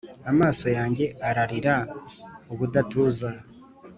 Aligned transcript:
Amaso 0.31 0.67
yanjye 0.77 1.05
ararira 1.29 1.75
ubudatuza, 2.51 3.29